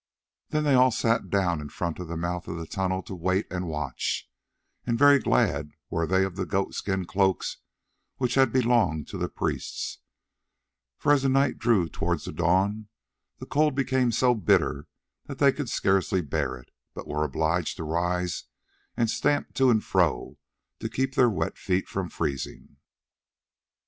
Then 0.49 0.63
they 0.63 0.73
all 0.73 0.89
sat 0.89 1.29
down 1.29 1.61
in 1.61 1.69
front 1.69 1.99
of 1.99 2.07
the 2.07 2.17
mouth 2.17 2.47
of 2.47 2.57
the 2.57 2.65
tunnel 2.65 3.03
to 3.03 3.13
wait 3.13 3.45
and 3.51 3.67
watch, 3.67 4.27
and 4.83 4.97
very 4.97 5.19
glad 5.19 5.73
were 5.91 6.07
they 6.07 6.23
of 6.25 6.37
the 6.37 6.47
goat 6.47 6.73
skin 6.73 7.05
cloaks 7.05 7.57
which 8.17 8.33
had 8.33 8.51
belonged 8.51 9.07
to 9.09 9.19
the 9.19 9.29
priests, 9.29 9.99
for 10.97 11.11
as 11.11 11.21
the 11.21 11.29
night 11.29 11.59
drew 11.59 11.87
towards 11.87 12.25
the 12.25 12.31
dawn, 12.31 12.87
the 13.37 13.45
cold 13.45 13.75
became 13.75 14.11
so 14.11 14.33
bitter 14.33 14.87
that 15.27 15.37
they 15.37 15.51
could 15.51 15.69
scarcely 15.69 16.21
bear 16.21 16.57
it, 16.57 16.71
but 16.95 17.07
were 17.07 17.23
obliged 17.23 17.77
to 17.77 17.83
rise 17.83 18.45
and 18.97 19.07
stamp 19.07 19.53
to 19.53 19.69
and 19.69 19.83
fro 19.83 20.39
to 20.79 20.89
keep 20.89 21.13
their 21.13 21.29
wet 21.29 21.59
feet 21.59 21.87
from 21.87 22.09
freezing. 22.09 22.77